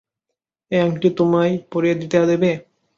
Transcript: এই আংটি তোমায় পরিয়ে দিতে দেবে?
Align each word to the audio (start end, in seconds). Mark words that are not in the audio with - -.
এই 0.71 0.79
আংটি 0.79 1.09
তোমায় 1.17 1.53
পরিয়ে 1.71 1.95
দিতে 1.95 2.17
দেবে? 2.21 2.51